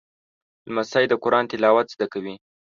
لمسی 0.67 1.05
د 1.09 1.13
قرآن 1.23 1.43
تلاوت 1.51 1.87
زده 1.93 2.05
کوي. 2.13 2.35